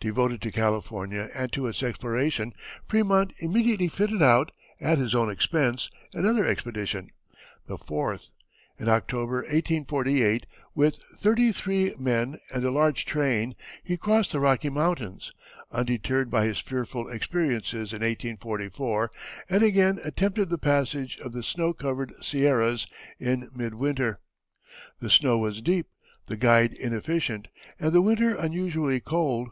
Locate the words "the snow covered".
21.32-22.12